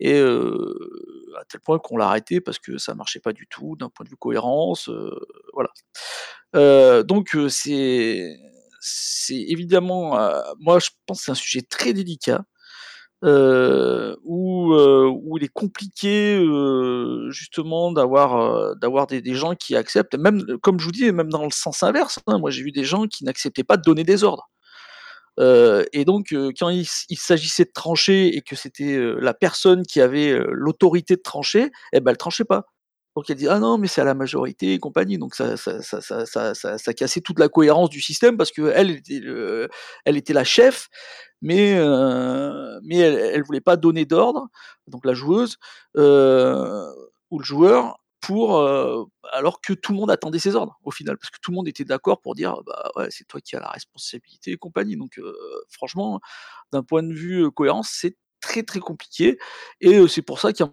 [0.00, 3.88] et à tel point qu'on l'a arrêté parce que ça marchait pas du tout d'un
[3.88, 4.90] point de vue cohérence.
[5.52, 7.02] voilà.
[7.02, 8.36] donc c'est
[9.30, 10.16] évidemment,
[10.58, 12.44] moi je pense que c'est un sujet très délicat
[13.24, 20.14] euh, où, euh, où il est compliqué euh, justement d'avoir d'avoir des, gens qui acceptent,
[20.14, 22.20] même comme je vous dis, même dans le sens inverse.
[22.28, 24.48] Hein, moi j'ai vu des gens qui n'acceptaient pas de donner des ordres.
[25.38, 30.38] et donc quand il, il s'agissait de trancher et que c'était la personne qui avait
[30.50, 32.66] l'autorité de trancher, eh ben elle tranchait pas.
[33.18, 35.18] Donc elle dit ah non mais c'est à la majorité et compagnie.
[35.18, 38.92] Donc ça ça, ça, ça, ça, cassait toute la cohérence du système parce que elle
[38.92, 39.20] était
[40.06, 40.88] était la chef
[41.42, 44.46] mais euh, mais elle, elle voulait pas donner d'ordre
[44.86, 45.56] donc la joueuse
[45.96, 46.88] euh,
[47.32, 49.02] ou le joueur pour euh,
[49.32, 51.66] alors que tout le monde attendait ses ordres au final parce que tout le monde
[51.66, 54.96] était d'accord pour dire bah ouais c'est toi qui as la responsabilité et compagnie.
[54.96, 55.20] Donc
[55.70, 56.20] franchement
[56.70, 59.38] d'un point de vue cohérence c'est très très compliqué
[59.80, 60.66] et c'est pour ça qu'il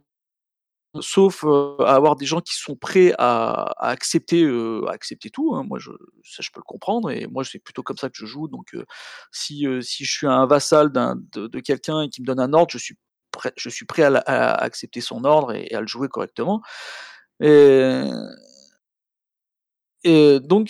[1.02, 1.44] sauf
[1.80, 4.48] à avoir des gens qui sont prêts à, accepter,
[4.88, 5.56] accepter tout.
[5.56, 5.64] Hein.
[5.68, 8.48] Moi, ça, je peux le comprendre, et moi, c'est plutôt comme ça que je joue.
[8.48, 8.76] Donc,
[9.32, 12.78] si, si je suis un vassal de, quelqu'un et qui me donne un ordre, je
[12.78, 12.98] suis
[13.32, 16.62] prêt, je suis prêt à, à accepter son ordre et, et, à le jouer correctement.
[17.42, 18.10] Et,
[20.06, 20.70] et donc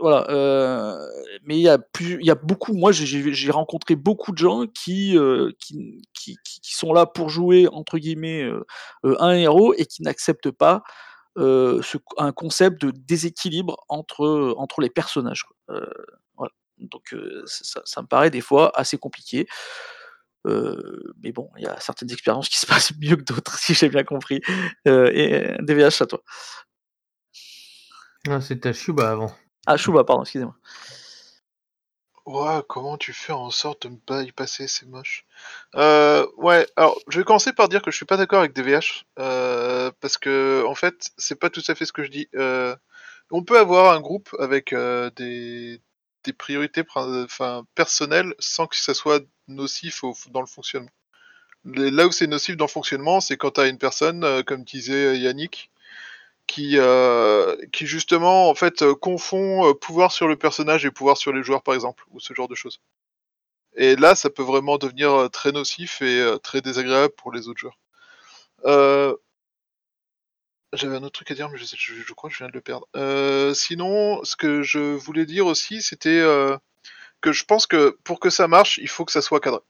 [0.00, 0.98] voilà, euh,
[1.44, 2.72] mais il y a plus, il y a beaucoup.
[2.74, 7.98] Moi, j'ai rencontré beaucoup de gens qui, euh, qui, qui, sont là pour jouer entre
[7.98, 8.64] guillemets euh,
[9.20, 10.82] un héros et qui n'acceptent pas
[11.36, 15.44] un concept de déséquilibre entre entre les personnages.
[15.68, 16.52] voilà.
[16.78, 17.14] Donc
[17.46, 19.46] ça, ça, me paraît des fois assez compliqué.
[20.44, 23.88] mais bon, il y a certaines expériences qui se passent mieux que d'autres, si j'ai
[23.88, 24.40] bien compris.
[24.84, 26.20] et DVH à toi.
[28.28, 29.34] Ah, c'était Shuba avant.
[29.66, 30.56] Ah, Shuba, pardon, excusez-moi.
[32.26, 35.26] Ouais, comment tu fais en sorte de me pas y passer, c'est moche.
[35.74, 39.04] Euh, ouais, alors je vais commencer par dire que je suis pas d'accord avec DVH,
[39.18, 42.28] euh, parce que en fait, c'est pas tout à fait ce que je dis.
[42.34, 42.74] Euh,
[43.30, 45.82] on peut avoir un groupe avec euh, des,
[46.24, 50.90] des priorités enfin, personnelles sans que ça soit nocif au, dans le fonctionnement.
[51.66, 55.18] Là où c'est nocif dans le fonctionnement, c'est quand tu as une personne, comme disait
[55.18, 55.70] Yannick,
[56.46, 61.16] qui, euh, qui justement en fait euh, confond euh, pouvoir sur le personnage et pouvoir
[61.16, 62.80] sur les joueurs par exemple, ou ce genre de choses.
[63.76, 67.78] Et là, ça peut vraiment devenir très nocif et très désagréable pour les autres joueurs.
[70.72, 72.86] J'avais un autre truc à dire, mais je, crois que je viens de le perdre.
[73.52, 76.22] Sinon, ce que je voulais dire aussi, c'était
[77.20, 79.60] que je pense que pour que ça marche, il faut que ça soit cadré.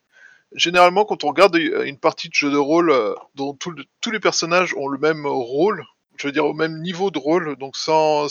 [0.52, 2.94] Généralement, quand on regarde une partie de jeu de rôle
[3.34, 5.82] dont tous les personnages ont le même rôle,
[6.16, 8.28] je veux dire au même niveau de rôle, donc sans,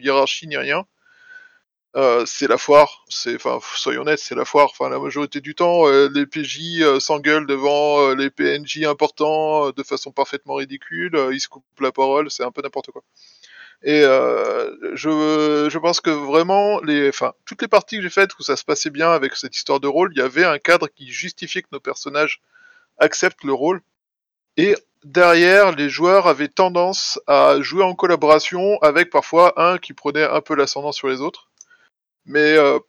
[0.00, 0.84] hiérarchie ni rien.
[1.96, 3.38] Euh, c'est la foire, c'est,
[3.74, 4.68] soyons honnêtes, c'est la foire.
[4.70, 9.82] Enfin, la majorité du temps, euh, les PJ euh, s'engueulent devant les PNJ importants de
[9.82, 11.18] façon parfaitement ridicule.
[11.32, 13.02] Ils se coupent la parole, c'est un peu n'importe quoi.
[13.82, 16.80] Et je, pense que vraiment,
[17.44, 19.88] toutes les parties que j'ai faites où ça se passait bien avec cette histoire de
[19.88, 22.40] rôle, il y avait un cadre qui justifiait que nos personnages
[22.98, 23.80] acceptent le rôle.
[24.58, 30.24] Et derrière, les joueurs avaient tendance à jouer en collaboration avec parfois un qui prenait
[30.24, 31.48] un peu l'ascendant sur les autres.
[32.26, 32.80] Mais euh,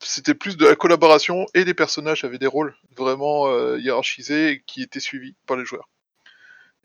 [0.00, 4.82] c'était plus de la collaboration et les personnages avaient des rôles vraiment euh, hiérarchisés qui
[4.82, 5.90] étaient suivis par les joueurs.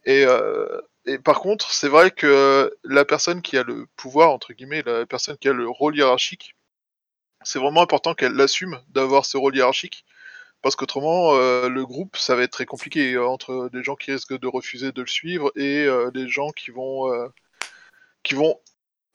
[0.09, 4.83] Euh, et par contre, c'est vrai que la personne qui a le pouvoir, entre guillemets,
[4.85, 6.55] la personne qui a le rôle hiérarchique,
[7.43, 10.05] c'est vraiment important qu'elle l'assume d'avoir ce rôle hiérarchique.
[10.63, 14.13] Parce qu'autrement, euh, le groupe, ça va être très compliqué euh, entre des gens qui
[14.13, 17.11] risquent de refuser de le suivre et euh, des gens qui vont,
[18.23, 18.57] qui vont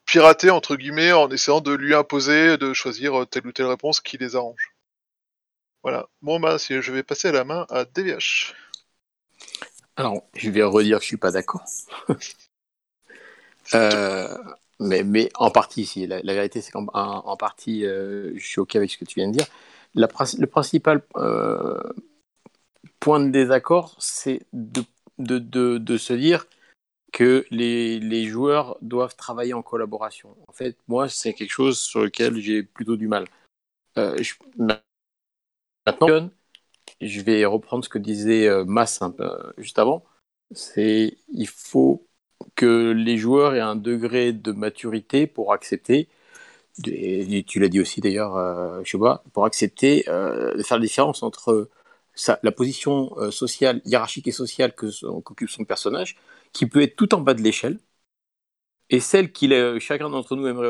[0.04, 4.18] pirater, entre guillemets, en essayant de lui imposer de choisir telle ou telle réponse qui
[4.18, 4.74] les arrange.
[5.82, 6.06] Voilà.
[6.20, 8.54] Bon, bah, si je vais passer la main à DVH.
[9.96, 11.64] Alors, je vais redire que je suis pas d'accord.
[14.80, 16.06] mais, mais en partie, si.
[16.06, 19.36] La, vérité, c'est qu'en en, partie, je suis OK avec ce que tu viens de
[19.38, 19.46] dire
[19.94, 21.80] le principal euh,
[23.00, 24.84] point de désaccord, c'est de,
[25.98, 26.46] se dire
[27.12, 30.36] que les, joueurs doivent travailler en collaboration.
[30.46, 33.26] En fait, moi, c'est quelque chose sur lequel j'ai plutôt du mal.
[33.96, 34.16] Euh,
[34.56, 36.30] maintenant,
[37.00, 39.00] je vais reprendre ce que disait euh, Mass
[39.56, 40.04] juste avant.
[40.54, 42.06] C'est il faut
[42.54, 46.08] que les joueurs aient un degré de maturité pour accepter
[46.86, 48.82] et tu l'as dit aussi d'ailleurs, euh,
[49.32, 51.70] pour accepter euh, de faire la différence entre
[52.42, 56.16] la position euh, sociale, hiérarchique et sociale qu'occupe son personnage,
[56.52, 57.78] qui peut être tout en bas de l'échelle,
[58.90, 60.68] et celle qu'il chacun d'entre nous aimerait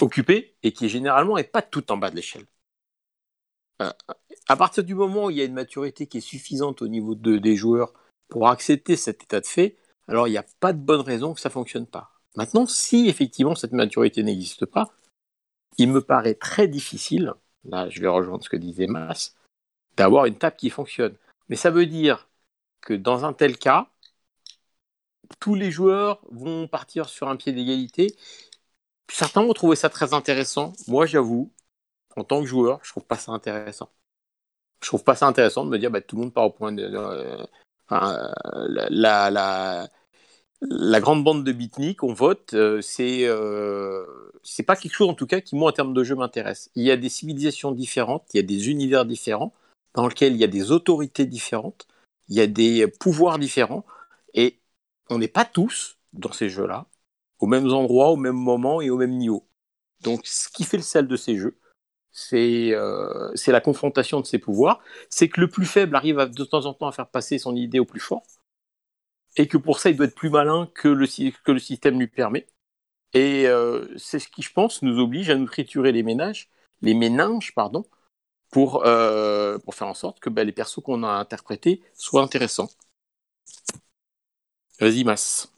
[0.00, 2.46] occuper, et qui généralement n'est pas tout en bas de l'échelle.
[4.48, 7.14] à partir du moment où il y a une maturité qui est suffisante au niveau
[7.14, 7.92] de, des joueurs
[8.28, 9.76] pour accepter cet état de fait,
[10.08, 12.17] alors il n'y a pas de bonne raison que ça ne fonctionne pas.
[12.36, 14.92] Maintenant, si effectivement cette maturité n'existe pas,
[15.78, 19.36] il me paraît très difficile, là je vais rejoindre ce que disait Mass,
[19.96, 21.16] d'avoir une table qui fonctionne.
[21.48, 22.28] Mais ça veut dire
[22.80, 23.88] que dans un tel cas,
[25.40, 28.16] tous les joueurs vont partir sur un pied d'égalité.
[29.10, 30.72] Certains vont trouver ça très intéressant.
[30.86, 31.52] Moi, j'avoue,
[32.16, 33.90] en tant que joueur, je trouve pas ça intéressant.
[34.82, 36.72] Je trouve pas ça intéressant de me dire bah, tout le monde part au point
[36.72, 36.82] de.
[36.84, 37.46] Euh,
[37.90, 39.88] la, la,
[40.60, 44.04] la grande bande de beatnik, on vote, euh, c'est euh,
[44.42, 46.70] c'est pas quelque chose en tout cas qui moi en termes de jeu m'intéresse.
[46.74, 49.52] Il y a des civilisations différentes, il y a des univers différents
[49.94, 51.86] dans lesquels il y a des autorités différentes,
[52.28, 53.84] il y a des pouvoirs différents
[54.34, 54.60] et
[55.10, 56.86] on n'est pas tous dans ces jeux-là
[57.38, 59.46] au même endroit, au même moment et au même niveau.
[60.02, 61.58] Donc ce qui fait le sel de ces jeux,
[62.12, 66.66] c'est euh, la confrontation de ces pouvoirs, c'est que le plus faible arrive de temps
[66.66, 68.24] en temps à faire passer son idée au plus fort
[69.38, 71.06] et que pour ça, il doit être plus malin que le,
[71.44, 72.46] que le système lui permet.
[73.14, 76.50] Et euh, c'est ce qui, je pense, nous oblige à nous triturer les ménages,
[76.82, 77.86] les méninges, pardon,
[78.50, 82.68] pour, euh, pour faire en sorte que ben, les persos qu'on a interprétés soient intéressants.
[84.80, 85.52] Vas-y, Mas.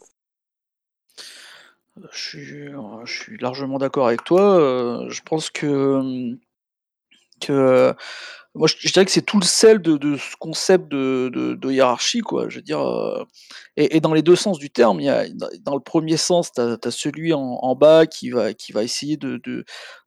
[2.12, 2.66] Je suis,
[3.04, 4.58] je suis largement d'accord avec toi.
[4.58, 6.36] Euh, je pense que,
[7.40, 7.94] que
[8.54, 12.48] moi, je, dirais que c'est tout le sel de, ce concept de, hiérarchie, quoi.
[12.48, 13.24] Je veux dire, euh,
[13.76, 15.24] et, dans les deux sens du terme, il y a,
[15.60, 19.40] dans le premier sens, tu as, celui en, bas qui va, qui va essayer de,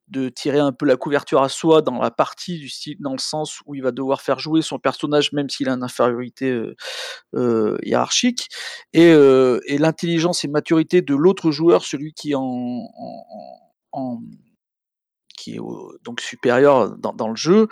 [0.08, 3.18] de, tirer un peu la couverture à soi dans la partie du style, dans le
[3.18, 6.76] sens où il va devoir faire jouer son personnage, même s'il a une infériorité euh,
[7.34, 8.48] euh hiérarchique,
[8.92, 12.90] et, et l'intelligence et maturité de l'autre joueur, celui qui en,
[13.92, 14.20] en
[15.44, 15.60] qui est
[16.02, 17.68] donc supérieur dans, le jeu,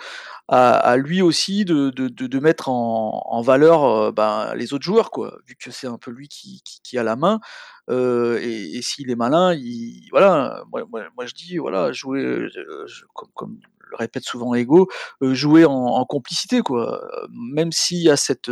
[0.47, 5.71] à, lui aussi de, mettre en, valeur euh, ben, les autres joueurs, quoi, vu que
[5.71, 6.61] c'est un peu lui qui,
[6.97, 7.39] a la main.
[7.89, 12.85] Euh, et, s'il est malin, il, voilà, moi, je dis, voilà, jouer, euh,
[13.33, 14.87] comme, le répète souvent Ego,
[15.23, 17.01] euh, jouer en, complicité, quoi.
[17.31, 18.49] Même s'il y a cette,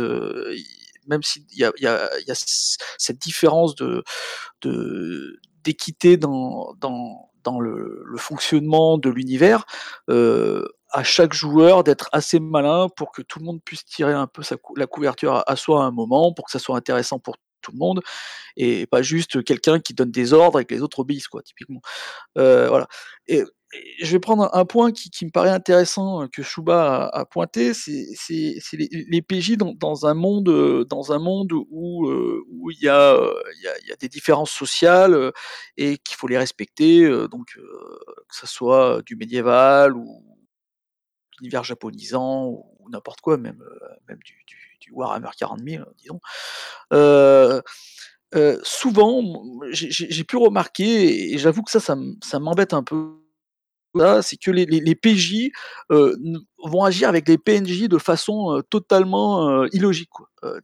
[1.06, 2.32] même s'il y
[2.98, 4.02] cette différence de,
[5.62, 9.64] d'équité dans dans le, fonctionnement de l'univers,
[10.10, 14.26] euh, à chaque joueur d'être assez malin pour que tout le monde puisse tirer un
[14.26, 14.42] peu
[14.76, 17.72] la couverture à, à, soi à un moment, pour que ça soit intéressant pour tout
[17.72, 18.02] le monde,
[18.56, 21.80] et pas juste quelqu'un qui donne des ordres et que les autres obéissent, quoi, typiquement.
[22.36, 22.86] Euh, voilà.
[23.28, 23.42] Et,
[24.00, 28.06] je vais prendre un point qui, me paraît intéressant que Shuba a, pointé, c'est
[28.72, 35.32] les, PJ dans, dans, un monde où euh, il y a des différences sociales
[35.76, 40.22] et qu'il faut les respecter, donc que ce soit du médiéval ou
[41.40, 43.58] l'univers japonisant ou n'importe quoi, même
[44.24, 46.20] du, Warhammer 40 000, disons.
[46.92, 47.62] Euh,
[48.34, 49.22] euh, souvent,
[49.70, 53.21] j'ai pu remarquer, et j'avoue que ça, ça m'embête un peu,
[54.22, 55.50] c'est que les, PJ
[55.90, 56.16] euh,
[56.64, 60.10] vont agir avec les PNJ de façon euh, totalement euh, illogique.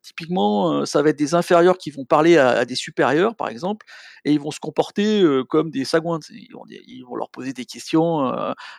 [0.02, 3.86] Typiquement, ça va être des inférieurs qui vont parler à, des supérieurs, par exemple,
[4.24, 6.18] et ils vont se comporter comme des sagouins.
[6.30, 8.32] Ils vont, leur poser des questions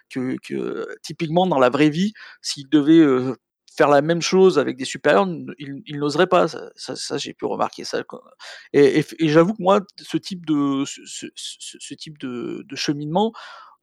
[0.09, 3.33] que, que, typiquement, dans la vraie vie, s'ils devaient
[3.79, 5.25] faire la même chose avec des supérieurs,
[5.57, 6.47] ils, n'oseraient pas.
[6.75, 8.03] Ça, j'ai pu remarquer ça.
[8.73, 10.83] Et, j'avoue que moi, ce type de,
[12.75, 13.31] cheminement,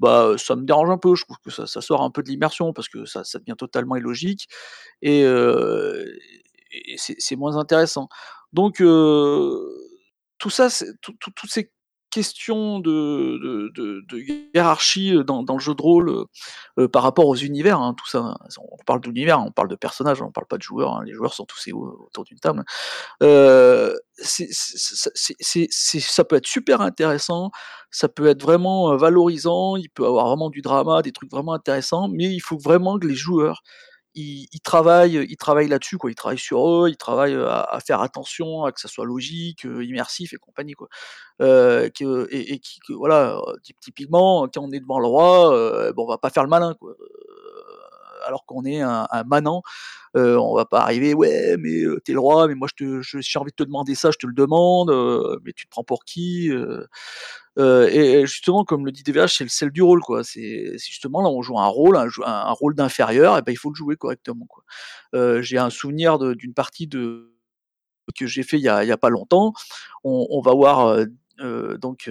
[0.01, 1.15] bah, ça me dérange un peu.
[1.15, 3.57] Je trouve que ça, ça sort un peu de l'immersion parce que ça, ça devient
[3.57, 4.49] totalement illogique
[5.03, 5.25] et,
[6.99, 8.09] c'est moins intéressant.
[8.53, 8.77] Donc,
[10.39, 10.69] tout ça,
[11.03, 11.71] toutes ces
[12.17, 13.71] question de,
[14.55, 16.25] hiérarchie euh, dans, le jeu de rôle euh,
[16.79, 18.21] euh, par rapport aux univers, hein, tout ça.
[18.21, 18.37] Hein.
[18.59, 20.97] On parle d'univers, on parle de personnages, on parle pas de joueurs.
[20.97, 22.65] Hein, les joueurs sont tous autour d'une table.
[23.21, 23.85] Ça
[26.25, 27.51] peut être super intéressant,
[27.91, 32.09] ça peut être vraiment valorisant, il peut avoir vraiment du drama, des trucs vraiment intéressants,
[32.09, 33.63] mais il faut vraiment que les joueurs
[34.17, 36.11] ils, travaillent, ils travaillent là-dessus, quoi.
[36.11, 40.33] Ils travaillent sur eux, ils travaillent à, faire attention, à que ça soit logique, immersif
[40.33, 40.89] et compagnie, quoi.
[41.41, 43.39] Et, qui, que, voilà,
[43.81, 46.75] typiquement, quand on est devant le roi, euh, bon, on va pas faire le malin.
[48.27, 49.63] Alors qu'on est un, manant,
[50.17, 53.39] euh, on va pas arriver, ouais, mais t'es le roi, mais moi je te, j'ai
[53.39, 54.91] envie de te demander ça, je te le demande,
[55.45, 56.51] mais tu te prends pour qui
[57.59, 60.03] euh, et justement, comme le dit DVH, c'est le sel du rôle.
[60.25, 63.75] C'est justement là, on joue un rôle, un, rôle d'inférieur, et ben il faut le
[63.75, 64.47] jouer correctement.
[65.15, 67.33] Euh, j'ai un souvenir d'une partie de
[68.17, 69.53] que j'ai fait il y a, pas longtemps.
[70.05, 71.07] On, on va voir euh,
[71.41, 72.11] euh donc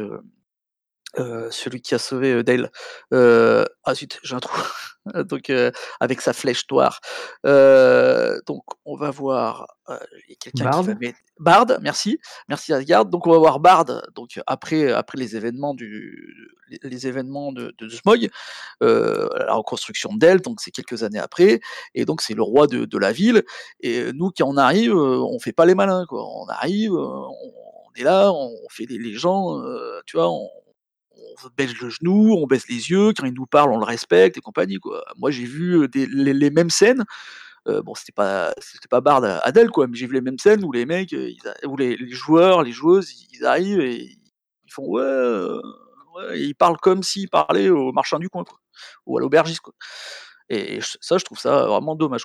[1.20, 2.72] euh, celui qui a sauvé Dale.
[3.14, 4.62] Euh, ah zut, j'ai un trou.
[5.30, 5.52] donc
[6.00, 7.00] avec sa flèche noire.
[7.44, 9.68] donc on va voir.
[9.88, 9.94] Il
[10.30, 11.68] y a quelqu'un qui va mettre Bard.
[11.82, 13.06] Merci, merci Asgard.
[13.06, 13.86] Donc on va voir Bard.
[14.16, 18.30] Donc après après les événements du les, les événements de, de Smog,
[18.82, 20.42] la reconstruction d'El.
[20.42, 21.62] Donc c'est quelques années après.
[21.94, 23.44] Et donc c'est le roi de, de, la ville.
[23.82, 26.26] Et nous qui on arrive, on fait pas les malins quoi.
[26.26, 29.62] On arrive, on, on est là, on fait les, les gens,
[30.08, 30.30] tu vois.
[30.32, 30.50] On,
[31.44, 34.38] on baisse le genou, on baisse les yeux, quand il nous parle, on le respecte
[34.38, 34.80] et compagnie.
[35.18, 37.04] Moi, j'ai vu des, les, mêmes scènes.
[37.68, 40.64] Euh, bon, c'était pas c'était pas Bard Adèle, quoi, mais j'ai vu les mêmes scènes
[40.64, 41.16] où les mecs,
[41.66, 45.60] où les, joueurs, les joueuses, ils arrivent et ils font ouais,
[46.36, 48.44] ils parlent comme s'ils parlaient au marchand du coin,
[49.06, 49.74] ou à l'aubergiste, quoi.
[50.50, 52.24] Et, ça, je trouve ça vraiment dommage.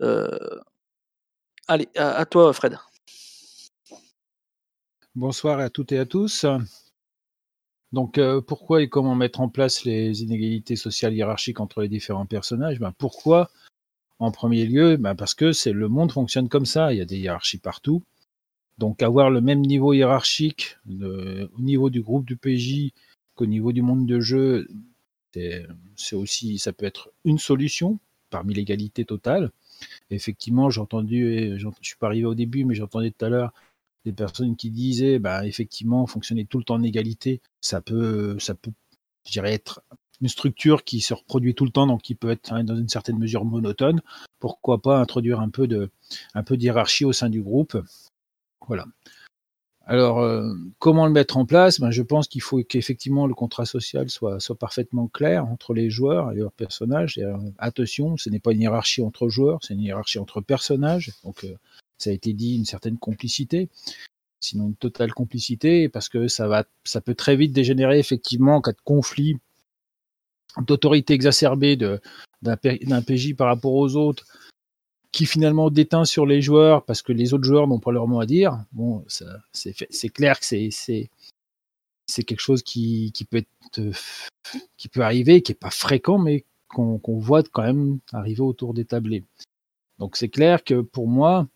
[0.00, 0.58] Euh...
[1.68, 2.78] Allez, à, à toi, Fred.
[5.14, 6.46] Bonsoir à toutes et à tous.
[7.92, 12.26] Donc, euh, pourquoi et comment mettre en place les inégalités sociales hiérarchiques entre les différents
[12.26, 12.80] personnages?
[12.80, 13.50] Ben, Pourquoi
[14.18, 16.92] En premier lieu, ben parce que c'est le monde fonctionne comme ça.
[16.92, 18.02] Il y a des hiérarchies partout.
[18.78, 22.92] Donc, avoir le même niveau hiérarchique au niveau du groupe du PJ
[23.34, 24.68] qu'au niveau du monde de jeu,
[25.96, 27.98] c'est aussi, ça peut être une solution
[28.30, 29.50] parmi l'égalité totale.
[30.10, 33.52] effectivement, j'ai entendu, je suis pas arrivé au début, mais j'entendais tout à l'heure
[34.04, 38.54] des personnes qui disaient, bah, effectivement, fonctionner tout le temps en égalité, ça peut, ça
[38.54, 38.72] peut,
[39.26, 39.82] je dirais, être
[40.20, 42.88] une structure qui se reproduit tout le temps, donc qui peut être hein, dans une
[42.88, 44.00] certaine mesure monotone.
[44.38, 45.90] Pourquoi pas introduire un peu de,
[46.34, 47.76] un peu d'hierarchie au sein du groupe
[48.66, 48.86] Voilà.
[49.84, 51.80] Alors, euh, comment le mettre en place?
[51.80, 56.30] Ben, Je pense qu'il faut qu'effectivement le contrat social soit, parfaitement clair entre les joueurs
[56.30, 57.18] et leurs personnages.
[57.18, 61.12] Euh, attention, ce n'est pas une hiérarchie entre joueurs, c'est une hiérarchie entre personnages.
[61.24, 61.56] Donc, euh,
[62.02, 63.68] ça a été dit, une certaine complicité,
[64.40, 68.60] sinon une totale complicité, parce que ça va, ça peut très vite dégénérer effectivement en
[68.60, 69.36] cas de conflit
[70.60, 74.26] d'autorité exacerbée d'un PJ par rapport aux autres,
[75.10, 78.20] qui finalement déteint sur les joueurs parce que les autres joueurs n'ont pas leur mot
[78.20, 78.64] à dire.
[78.72, 79.04] Bon,
[79.52, 80.70] c'est clair que c'est
[82.06, 83.80] c'est quelque chose qui, qui, peut être
[84.76, 88.74] qui peut arriver, qui est pas fréquent, mais qu'on qu voit quand même arriver autour
[88.74, 89.24] des tablés.
[89.98, 91.48] Donc c'est clair que pour moi,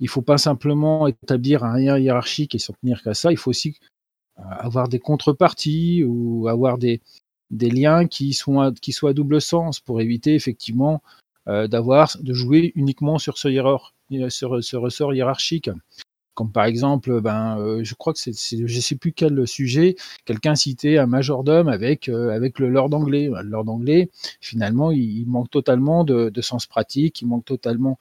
[0.00, 3.30] il faut pas simplement établir un lien hiérarchique et s'en tenir qu'à ça.
[3.30, 3.76] Il faut aussi
[4.38, 7.00] euh, avoir des contreparties ou avoir des,
[7.50, 11.02] liens qui soient, qui soient à double sens pour éviter effectivement
[11.48, 13.48] euh, d'avoir de jouer uniquement sur ce,
[14.76, 15.70] ressort hiérarchique.
[16.34, 20.54] Comme par exemple, ben, euh, je crois que c'est, je sais plus quel sujet, quelqu'un
[20.54, 23.28] citait un majordome avec avec le lord anglais.
[23.28, 24.08] Le lord anglais,
[24.40, 27.98] finalement, il, manque totalement de, sens pratique, il manque totalement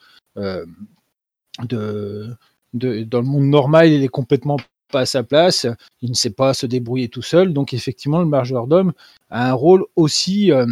[1.63, 2.35] de,
[2.73, 4.57] dans le monde normal, il est complètement
[4.91, 5.67] pas à sa place,
[6.01, 8.93] il ne sait pas se débrouiller tout seul, donc effectivement le majordome
[9.29, 10.65] a un rôle aussi euh,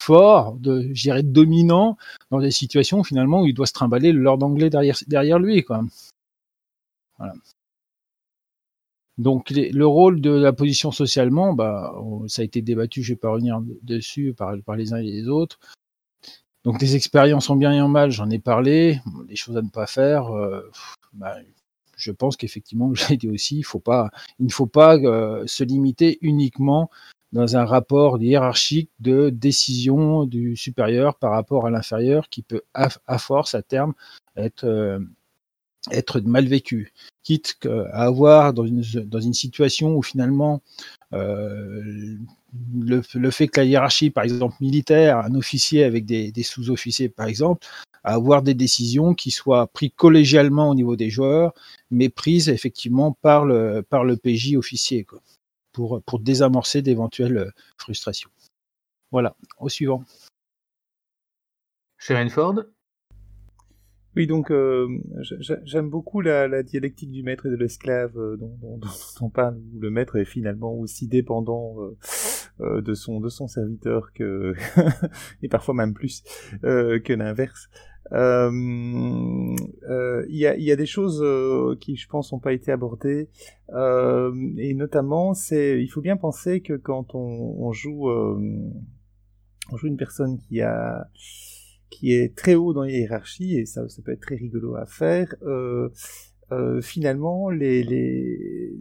[0.00, 1.96] fort, de, je dirais dominant,
[2.30, 5.64] dans des situations finalement où il doit se trimballer le lord anglais derrière, lui.
[9.18, 11.92] Donc le rôle de la position socialement, bah,
[12.28, 15.28] ça a été débattu, je ne vais pas revenir dessus par les uns et les
[15.28, 15.58] autres.
[16.68, 19.00] Donc des expériences en bien et en mal, j'en ai parlé.
[19.26, 20.70] Les choses à ne pas faire, euh,
[21.14, 21.34] bah,
[21.96, 23.60] je pense qu'effectivement, j'ai dit aussi, il
[24.40, 26.90] ne faut pas euh, se limiter uniquement
[27.32, 33.18] dans un rapport hiérarchique de décision du supérieur par rapport à l'inférieur qui peut, à,
[33.18, 33.94] force, à terme,
[34.36, 34.98] être, euh,
[35.90, 36.92] être mal vécu.
[37.22, 40.62] Quitte à avoir dans une, dans une situation où finalement
[41.12, 42.16] euh,
[42.74, 47.26] le, le, fait que la hiérarchie, par exemple militaire, un officier avec des, sous-officiers, par
[47.26, 47.66] exemple,
[48.04, 51.52] à avoir des décisions qui soient prises collégialement au niveau des joueurs,
[51.90, 55.04] mais prises effectivement par le, par le PJ officier.
[55.04, 55.20] Quoi
[55.78, 58.30] pour, pour désamorcer d'éventuelles frustrations.
[59.12, 60.02] Voilà, au suivant.
[61.98, 62.64] Sharon Ford
[64.16, 64.88] oui, donc euh,
[65.64, 68.80] j'aime beaucoup la, dialectique du maître et de l'esclave euh, dont,
[69.20, 71.96] on parle, où le maître est finalement aussi dépendant euh,
[72.60, 74.54] euh de son de son serviteur que
[75.42, 76.24] et parfois même plus
[76.62, 77.68] que l'inverse.
[78.10, 78.16] Il
[80.30, 81.22] y a, y, a, des choses
[81.78, 83.28] qui, je pense, n'ont pas été abordées,
[83.70, 89.98] et notamment, c'est il faut bien penser que quand on, on joue on joue une
[89.98, 91.08] personne qui a
[91.90, 94.86] qui est très haut dans les hiérarchies, et ça, ça peut être très rigolo à
[94.86, 95.88] faire, euh,
[96.52, 98.74] euh, finalement, les, les,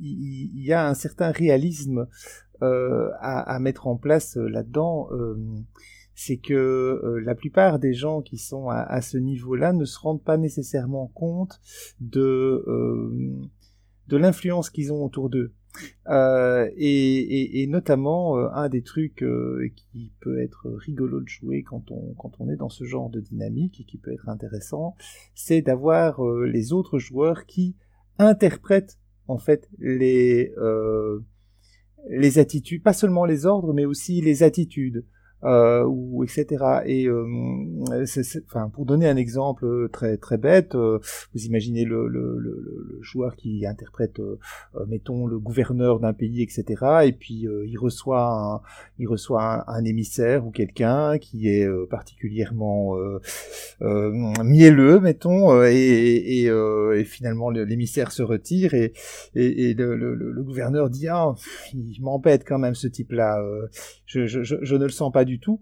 [0.00, 2.06] il y a un certain réalisme
[2.62, 5.08] euh, à, à, mettre en place euh, là-dedans.
[5.12, 5.36] Euh,
[6.14, 9.98] c'est que euh, la plupart des gens qui sont à, à ce niveau-là ne se
[9.98, 11.60] rendent pas nécessairement compte
[12.00, 12.64] de
[14.08, 15.54] de l'influence qu'ils ont autour d'eux.
[16.08, 21.90] Euh, et, notamment euh, un des trucs euh, qui peut être rigolo de jouer quand
[21.90, 24.96] on est dans ce genre de dynamique et qui peut être intéressant,
[25.34, 27.76] c'est d'avoir les autres joueurs qui
[28.18, 28.98] interprètent
[29.28, 30.52] en fait les
[32.38, 35.04] attitudes, pas seulement les ordres, mais aussi les attitudes
[35.44, 36.82] euh, ou etc.
[36.86, 37.24] Et euh,
[38.46, 40.98] enfin, pour donner un exemple très très bête, euh,
[41.34, 44.38] vous imaginez le, le, le, le, joueur qui interprète, euh,
[44.76, 47.04] euh, mettons, le gouverneur d'un pays, etc.
[47.04, 48.60] Et puis il reçoit un,
[48.98, 52.96] il reçoit un, émissaire ou quelqu'un qui est particulièrement
[53.80, 58.92] mielleux, mettons, et, et, et finalement l'émissaire se retire et,
[59.34, 61.34] et, et le, gouverneur dit ah
[61.74, 63.42] il m'embête quand même ce type-là,
[64.01, 65.60] je, je, je, je ne le sens pas du tout.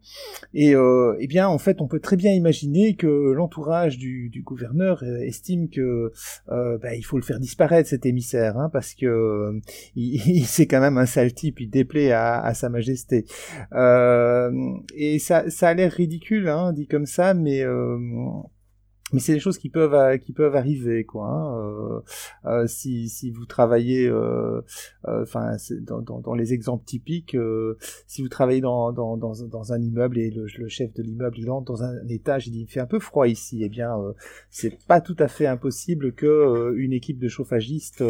[0.54, 4.42] Et euh, eh bien, en fait, on peut très bien imaginer que l'entourage du, du,
[4.42, 6.12] gouverneur euh, estime que
[6.50, 9.60] euh, bah, il faut le faire disparaître cet émissaire, hein, parce que euh,
[9.94, 13.24] il, c'est quand même un sale type, il déplaît à, à sa majesté.
[13.72, 14.50] Euh,
[14.94, 17.64] et ça, ça a l'air ridicule, hein, dit comme ça, mais
[19.12, 21.58] mais c'est des choses qui peuvent euh, qui peuvent arriver quoi hein.
[21.58, 22.00] euh,
[22.46, 24.62] euh, si si vous travaillez euh,
[25.04, 27.36] enfin dans, dans, dans, les exemples typiques
[28.06, 31.38] si vous travaillez dans, dans, dans, dans un immeuble et le, le chef de l'immeuble
[31.38, 33.96] il entre dans un étage il dit il fait un peu froid ici eh bien
[34.50, 38.04] c'est pas tout à fait impossible que une équipe de chauffagistes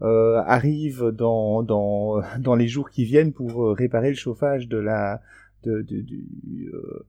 [0.00, 5.20] arrive dans, dans, dans les jours qui viennent pour réparer le chauffage de la
[5.64, 7.06] de, de, du, euh,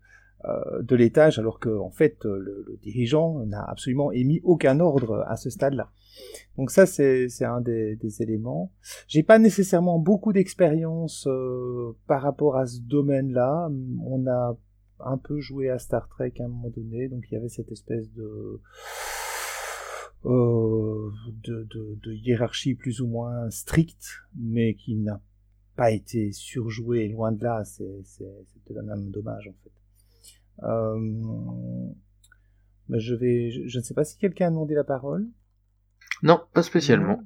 [0.81, 5.37] de l'étage, alors que en fait le, le dirigeant n'a absolument émis aucun ordre à
[5.37, 5.91] ce stade-là.
[6.57, 8.71] Donc ça c'est un des, éléments.
[9.07, 13.69] J'ai pas nécessairement beaucoup d'expérience euh, par rapport à ce domaine-là.
[14.03, 14.57] On a
[14.99, 17.71] un peu joué à Star Trek à un moment donné, donc il y avait cette
[17.71, 18.61] espèce de
[20.25, 21.11] euh,
[21.43, 25.21] de, hiérarchie plus ou moins stricte, mais qui n'a
[25.75, 29.71] pas été surjouée, loin de là, c'était même dommage en fait.
[30.63, 31.89] Euh,
[32.89, 35.27] je vais, je, ne sais pas si quelqu'un a demandé la parole.
[36.23, 37.23] Non, pas spécialement.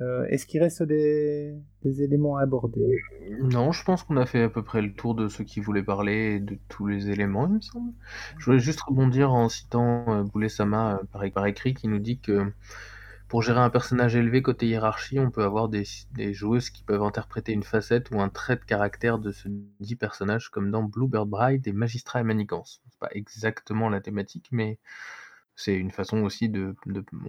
[0.00, 2.98] Euh, Est-ce qu'il reste des, des, éléments à aborder?
[3.42, 5.84] Non, je pense qu'on a fait à peu près le tour de ceux qui voulaient
[5.84, 7.92] parler de tous les éléments, il me semble.
[8.38, 12.00] Je voulais juste rebondir en citant euh, Boulé Sama euh, par, par, écrit qui nous
[12.00, 12.52] dit que
[13.34, 15.84] pour gérer un personnage élevé côté hiérarchie, on peut avoir des,
[16.32, 19.48] joueuses qui peuvent interpréter une facette ou un trait de caractère de ce
[19.80, 22.80] dit personnage, comme dans Bluebird Bride et Magistrat et Manigance.
[22.88, 24.78] C'est pas exactement la thématique, mais
[25.56, 26.76] c'est une façon aussi de,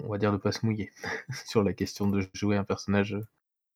[0.04, 0.92] on va dire, de pas se mouiller
[1.48, 3.18] sur la question de jouer un personnage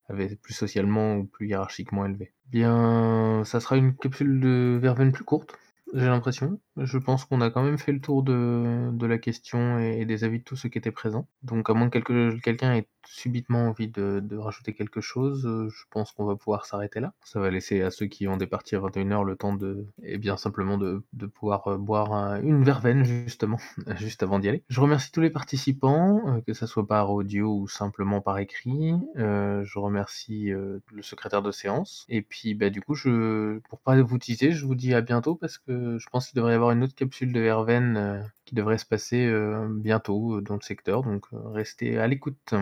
[0.08, 2.32] plus socialement ou plus hiérarchiquement élevé.
[2.52, 5.58] Bien, ça sera une capsule de verveine plus courte,
[5.96, 6.60] j'ai l'impression.
[6.80, 10.40] Je pense qu'on a quand même fait le tour de, la question et, des avis
[10.40, 11.28] de tous ceux qui étaient présents.
[11.44, 16.12] Donc à moins que quelqu'un ait subitement envie de, rajouter quelque chose, euh, je pense
[16.12, 17.14] qu'on va pouvoir s'arrêter là.
[17.24, 20.14] Ça va laisser à ceux qui ont des parties à 21h le temps de, et
[20.14, 21.04] eh bien simplement de,
[21.34, 23.58] pouvoir euh, boire une verveine justement,
[23.98, 24.64] juste avant d'y aller.
[24.70, 28.94] Je remercie tous les participants, euh, que ça soit par audio ou simplement par écrit.
[29.16, 32.06] Je remercie le secrétaire de séance.
[32.10, 35.36] Et puis bah du coup, je, pour pas vous teaser, je vous dis à bientôt
[35.36, 38.56] parce que je pense qu'il devrait y avoir une autre capsule de Verveine euh, qui
[38.56, 42.54] devrait se passer euh, bientôt euh, dans le secteur, donc restez à l'écoute.